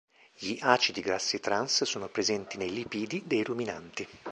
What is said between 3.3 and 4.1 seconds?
ruminanti.